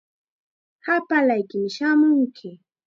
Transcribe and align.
Hapallaykim 0.85 1.65
shamunki. 1.75 2.49